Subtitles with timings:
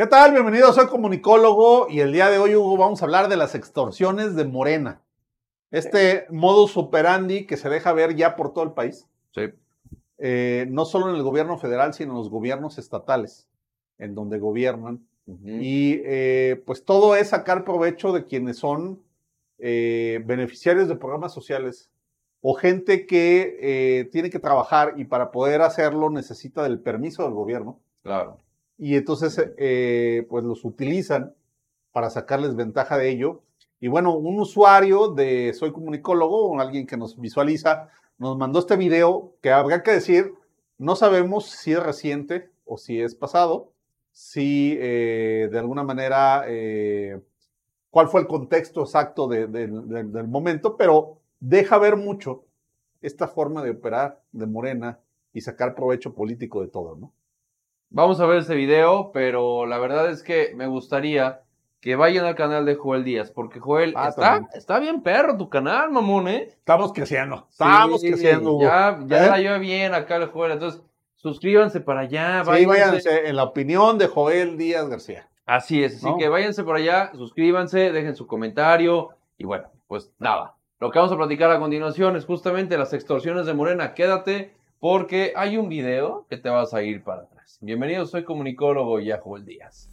[0.00, 0.32] ¿Qué tal?
[0.32, 4.34] Bienvenido, soy comunicólogo y el día de hoy, Hugo, vamos a hablar de las extorsiones
[4.34, 5.02] de Morena.
[5.70, 9.06] Este modus operandi que se deja ver ya por todo el país.
[9.34, 9.42] Sí.
[10.16, 13.46] Eh, no solo en el gobierno federal, sino en los gobiernos estatales,
[13.98, 15.06] en donde gobiernan.
[15.26, 19.02] Y eh, pues todo es sacar provecho de quienes son
[19.58, 21.90] eh, beneficiarios de programas sociales
[22.40, 27.78] o gente que tiene que trabajar y para poder hacerlo necesita del permiso del gobierno.
[28.02, 28.38] Claro.
[28.80, 31.34] Y entonces, eh, pues los utilizan
[31.92, 33.42] para sacarles ventaja de ello.
[33.80, 39.34] Y bueno, un usuario de Soy Comunicólogo, alguien que nos visualiza, nos mandó este video
[39.42, 40.34] que habrá que decir,
[40.78, 43.72] no sabemos si es reciente o si es pasado,
[44.12, 47.20] si eh, de alguna manera, eh,
[47.90, 52.44] cuál fue el contexto exacto de- de- de- del momento, pero deja ver mucho
[53.02, 55.00] esta forma de operar de Morena
[55.34, 57.12] y sacar provecho político de todo, ¿no?
[57.90, 61.40] Vamos a ver ese video, pero la verdad es que me gustaría
[61.80, 65.48] que vayan al canal de Joel Díaz, porque Joel, Ah, está, está bien perro tu
[65.48, 66.48] canal, mamón, ¿eh?
[66.50, 68.62] Estamos creciendo, estamos Sí, creciendo, Hugo.
[68.62, 69.30] Ya, ya ¿Eh?
[69.30, 70.82] la lleva bien acá el Joel, entonces
[71.16, 72.68] suscríbanse para allá, Sí, váyanse.
[72.68, 75.28] váyanse en la opinión de Joel Díaz García.
[75.46, 76.16] Así es, así ¿No?
[76.18, 80.54] que váyanse por allá, suscríbanse, dejen su comentario y bueno, pues nada.
[80.78, 83.94] Lo que vamos a platicar a continuación es justamente las extorsiones de Morena.
[83.94, 87.58] Quédate porque hay un video que te vas a ir para atrás.
[87.60, 89.90] Bienvenido, soy comunicólogo y ya Joel Díaz.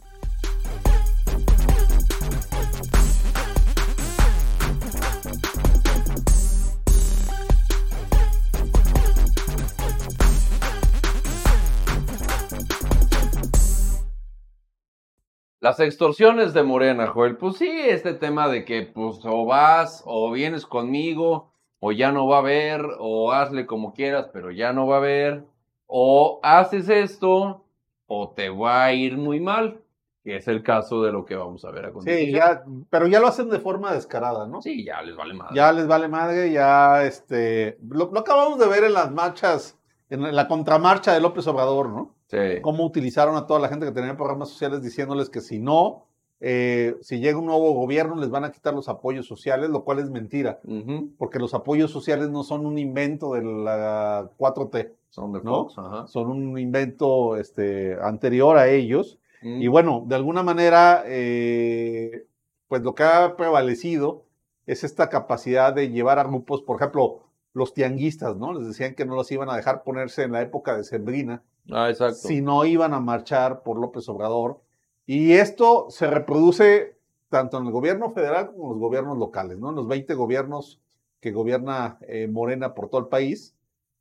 [15.60, 17.36] Las extorsiones de Morena, Joel.
[17.36, 22.26] Pues sí, este tema de que pues o vas o vienes conmigo o ya no
[22.26, 25.44] va a haber o hazle como quieras, pero ya no va a haber
[25.86, 27.64] o haces esto
[28.06, 29.80] o te va a ir muy mal,
[30.24, 32.26] que es el caso de lo que vamos a ver a continuación.
[32.26, 34.60] Sí, ya, pero ya lo hacen de forma descarada, ¿no?
[34.60, 35.52] Sí, ya les vale más.
[35.54, 37.78] Ya les vale madre, ya este.
[37.88, 39.78] Lo, lo acabamos de ver en las marchas,
[40.10, 42.16] en la contramarcha de López Obrador, ¿no?
[42.26, 42.60] Sí.
[42.60, 46.07] Cómo utilizaron a toda la gente que tenía programas sociales diciéndoles que si no,
[46.40, 49.98] eh, si llega un nuevo gobierno, les van a quitar los apoyos sociales, lo cual
[49.98, 50.60] es mentira,
[51.18, 55.64] porque los apoyos sociales no son un invento de la 4T, Son de ¿no?
[55.64, 56.06] Fox, ajá.
[56.06, 59.18] son un invento este, anterior a ellos.
[59.42, 59.62] Mm.
[59.62, 62.26] Y bueno, de alguna manera, eh,
[62.68, 64.24] pues lo que ha prevalecido
[64.66, 67.20] es esta capacidad de llevar a grupos, por ejemplo,
[67.54, 68.52] los tianguistas, ¿no?
[68.52, 71.88] Les decían que no los iban a dejar ponerse en la época de Sembrina, Ah,
[71.90, 72.14] exacto.
[72.16, 74.60] si no iban a marchar por López Obrador.
[75.10, 76.98] Y esto se reproduce
[77.30, 79.70] tanto en el gobierno federal como en los gobiernos locales, ¿no?
[79.70, 80.82] En los 20 gobiernos
[81.20, 83.56] que gobierna eh, Morena por todo el país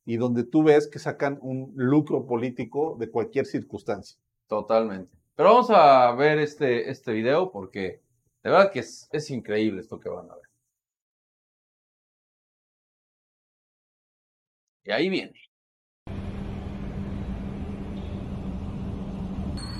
[0.05, 4.19] y donde tú ves que sacan un lucro político de cualquier circunstancia.
[4.47, 5.17] Totalmente.
[5.37, 8.01] Pero vamos a ver este, este video porque
[8.43, 10.49] de verdad que es, es increíble esto que van a ver.
[14.83, 15.46] Y ahí viene.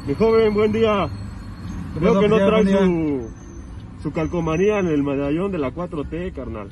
[0.07, 1.09] Mi joven, buen día.
[1.99, 3.29] Creo pasa, que no trae su,
[4.03, 6.69] su calcomanía en el medallón de la 4T, carnal.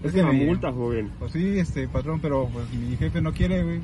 [0.00, 1.10] Es Es que una me- multa, joven.
[1.18, 3.80] Pues sí, este patrón, pero pues mi jefe no quiere, güey.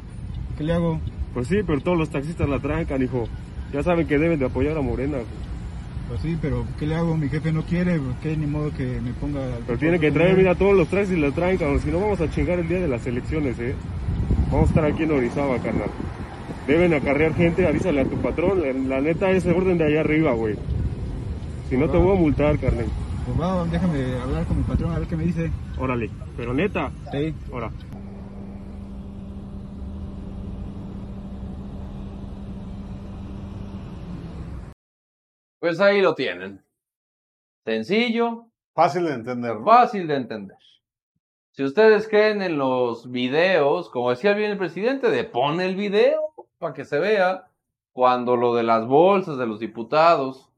[0.57, 1.01] ¿Qué le hago?
[1.35, 3.27] Pues sí, pero todos los taxistas la traen, canijo.
[3.73, 5.15] Ya saben que deben de apoyar a Morena.
[5.19, 5.27] güey.
[6.09, 7.17] Pues sí, pero ¿qué le hago?
[7.17, 9.43] Mi jefe no quiere, qué ni modo que me ponga.
[9.45, 11.81] al Pero tiene que traer, mira, todos los taxis la traen, carnal.
[11.81, 13.75] Si no, vamos a chingar el día de las elecciones, ¿eh?
[14.51, 15.89] Vamos a estar aquí en Orizaba, carnal.
[16.67, 18.63] Deben acarrear gente, avísale a tu patrón.
[18.63, 20.57] La, la neta es el orden de allá arriba, güey.
[21.69, 22.87] Si no, te voy a multar, carnal.
[23.27, 25.51] Pues va, déjame hablar con mi patrón a ver qué me dice.
[25.79, 26.11] Órale.
[26.37, 27.35] Pero neta, Sí.
[27.53, 27.71] ahora.
[35.61, 36.65] Pues ahí lo tienen.
[37.65, 39.65] Sencillo, Fácil de entender, ¿no?
[39.65, 40.57] fácil de entender.
[41.53, 46.32] Si ustedes creen en los videos, como decía bien el presidente, de pone el video
[46.63, 47.51] para que se vea
[47.93, 50.49] cuando lo de las bolsas de los diputados.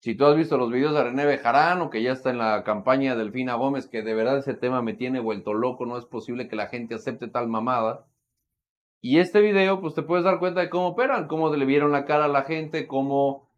[0.00, 3.14] Si tú has visto los videos de René Bejarano, que ya está en la campaña
[3.14, 6.48] de Delfina Gómez, que de verdad ese tema me tiene vuelto loco, no es posible
[6.48, 8.06] que la gente acepte tal mamada.
[9.00, 12.06] Y este video, pues te puedes dar cuenta de cómo operan, cómo le vieron la
[12.06, 13.48] cara a la gente, cómo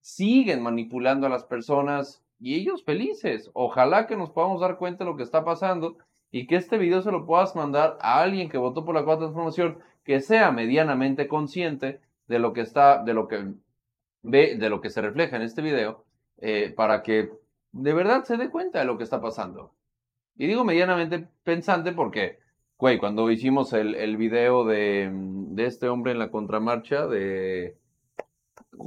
[0.00, 3.50] siguen manipulando a las personas y ellos felices.
[3.54, 5.96] Ojalá que nos podamos dar cuenta de lo que está pasando
[6.30, 9.24] y que este video se lo puedas mandar a alguien que votó por la cuarta
[9.24, 13.44] transformación que sea medianamente consciente de lo que está, de lo que
[14.22, 16.04] ve, de lo que se refleja en este video,
[16.38, 17.30] eh, para que
[17.72, 19.72] de verdad se dé cuenta de lo que está pasando.
[20.36, 22.38] Y digo medianamente pensante porque,
[22.78, 27.76] güey, cuando hicimos el, el video de, de este hombre en la contramarcha, de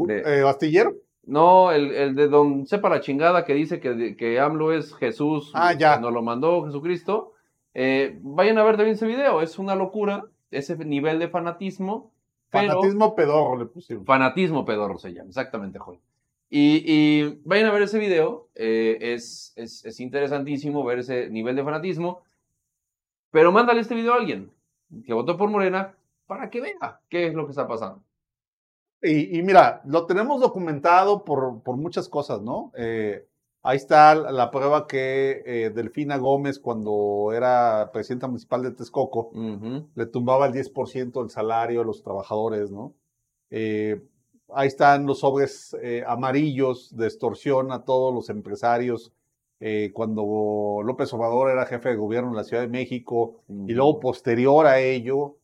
[0.10, 0.94] eh, ¿Bastillero?
[1.26, 5.52] No, el, el de don sepa la chingada que dice que, que AMLO es Jesús,
[5.54, 5.98] Ah, ya.
[6.00, 7.34] nos lo mandó Jesucristo.
[7.74, 12.12] Eh, vayan a ver también ese video, es una locura, ese nivel de fanatismo.
[12.50, 14.06] Pero, Fanatismo pedorro le pusieron.
[14.06, 16.00] Fanatismo pedorro se llama, exactamente, Joy.
[16.50, 21.56] Y, y vayan a ver ese video, eh, es, es, es interesantísimo ver ese nivel
[21.56, 22.22] de fanatismo,
[23.32, 24.52] pero mándale este video a alguien
[25.04, 25.96] que votó por Morena
[26.28, 28.04] para que vea qué es lo que está pasando.
[29.02, 32.72] Y, y mira, lo tenemos documentado por, por muchas cosas, ¿no?
[32.78, 33.26] Eh,
[33.64, 39.32] ahí está la prueba que eh, Delfina Gómez, cuando era presidenta municipal de Texcoco,
[39.96, 42.94] le tumbaba el 10% del salario a los trabajadores, ¿no?
[43.50, 44.02] Eh,
[44.54, 49.12] ahí están los sobres eh, amarillos de extorsión a todos los empresarios
[49.94, 54.66] cuando López Obrador era jefe de gobierno en la Ciudad de México y luego posterior
[54.66, 55.38] a ello.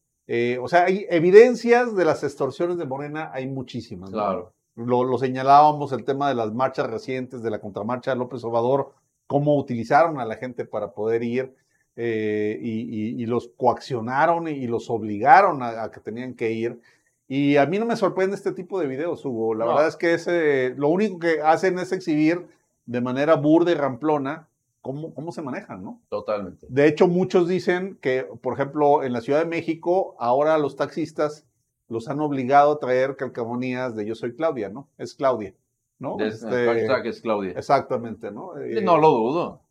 [0.62, 4.12] o sea, hay evidencias de las extorsiones de Morena, hay muchísimas.
[4.12, 4.51] ¿no?
[4.85, 8.91] Lo, lo señalábamos, el tema de las marchas recientes, de la contramarcha de López Obrador,
[9.27, 11.53] cómo utilizaron a la gente para poder ir
[11.95, 16.79] eh, y, y- y los coaccionaron y los obligaron a, a que tenían que ir.
[17.27, 19.53] Y a mí no me sorprende este tipo de videos, Hugo.
[19.53, 19.71] La No.
[19.71, 22.47] verdad es que ese, lo único que hacen es exhibir
[22.85, 24.47] de manera burda y ramplona
[24.81, 26.01] cómo, cómo se manejan, ¿no?
[26.09, 26.65] Totalmente.
[26.69, 31.45] De hecho, muchos dicen que, por ejemplo, en la Ciudad de México, ahora los taxistas
[31.89, 34.88] los han obligado a traer calcamonías de Yo soy Claudia, ¿no?
[34.97, 35.53] Es Claudia,
[35.97, 36.19] ¿no?
[36.19, 37.51] Este, hashtag es Claudia.
[37.57, 38.57] exactamente, ¿no?
[38.57, 39.62] Eh, No lo dudo.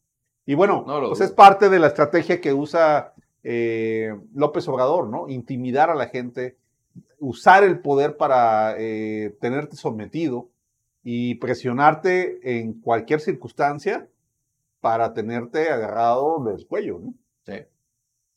[0.45, 1.29] y bueno, no lo pues dudo.
[1.29, 5.29] es parte de la estrategia que usa eh, López Obrador, ¿no?
[5.29, 6.57] Intimidar a la gente,
[7.21, 10.49] usar el poder para eh, tenerte sometido
[11.05, 14.09] y presionarte en cualquier circunstancia
[14.81, 17.15] para tenerte agarrado del cuello, ¿no?
[17.47, 17.63] Sí.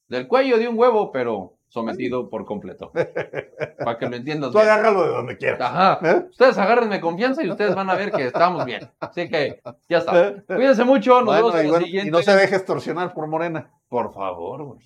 [0.07, 2.91] Del cuello de un huevo, pero sometido por completo.
[2.91, 4.69] Para que lo entiendas Tú bien.
[4.69, 5.61] agárralo de donde quieras.
[5.61, 5.99] Ajá.
[6.03, 6.25] ¿eh?
[6.29, 8.89] Ustedes agárrenme confianza y ustedes van a ver que estamos bien.
[8.99, 10.33] Así que ya está.
[10.47, 11.21] Cuídense mucho.
[11.21, 12.11] Nos Bueno, vemos en y, la bueno, y siguiente.
[12.11, 13.71] no se deje extorsionar por Morena.
[13.87, 14.79] Por favor, güey.